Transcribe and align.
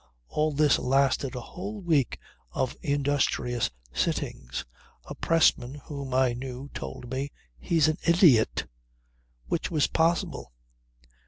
All 0.29 0.51
this 0.51 0.79
lasted 0.79 1.35
a 1.35 1.41
whole 1.41 1.79
week 1.79 2.17
of 2.53 2.75
industrious 2.81 3.69
sittings. 3.93 4.65
A 5.05 5.13
pressman 5.13 5.75
whom 5.75 6.11
I 6.11 6.33
knew 6.33 6.69
told 6.73 7.11
me 7.11 7.31
"He's 7.59 7.87
an 7.87 7.99
idiot." 8.03 8.65
Which 9.45 9.69
was 9.69 9.85
possible. 9.85 10.53